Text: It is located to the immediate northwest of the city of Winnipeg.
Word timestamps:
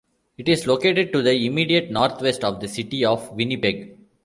It 0.35 0.49
is 0.49 0.65
located 0.65 1.13
to 1.13 1.21
the 1.21 1.45
immediate 1.45 1.91
northwest 1.91 2.43
of 2.43 2.59
the 2.59 2.67
city 2.67 3.05
of 3.05 3.31
Winnipeg. 3.33 3.95